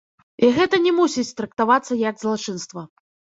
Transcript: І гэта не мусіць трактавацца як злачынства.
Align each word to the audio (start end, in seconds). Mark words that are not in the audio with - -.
І 0.45 0.47
гэта 0.55 0.79
не 0.85 0.93
мусіць 0.99 1.35
трактавацца 1.41 1.99
як 2.09 2.15
злачынства. 2.25 2.87